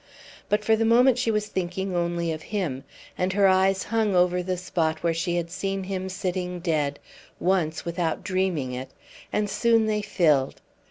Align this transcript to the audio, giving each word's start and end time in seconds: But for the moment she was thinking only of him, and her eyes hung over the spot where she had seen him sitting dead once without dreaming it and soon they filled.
But 0.49 0.65
for 0.65 0.75
the 0.75 0.83
moment 0.83 1.19
she 1.19 1.29
was 1.29 1.45
thinking 1.45 1.95
only 1.95 2.31
of 2.31 2.41
him, 2.41 2.85
and 3.19 3.31
her 3.33 3.47
eyes 3.47 3.83
hung 3.83 4.15
over 4.15 4.41
the 4.41 4.57
spot 4.57 5.03
where 5.03 5.13
she 5.13 5.35
had 5.35 5.51
seen 5.51 5.83
him 5.83 6.09
sitting 6.09 6.59
dead 6.59 6.97
once 7.39 7.85
without 7.85 8.23
dreaming 8.23 8.73
it 8.73 8.89
and 9.31 9.47
soon 9.47 9.85
they 9.85 10.01
filled. 10.01 10.59